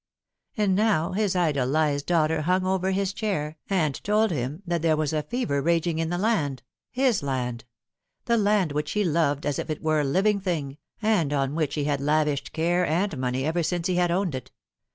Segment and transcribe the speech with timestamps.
[0.57, 5.13] And now his idolised daughter hung over his chair and told him that there was
[5.29, 7.65] fever raging in the land, his land;
[8.25, 11.75] the land which he loved as if it were a living thing, and on which
[11.75, 14.49] he had lavished care and money ever since he had owned it.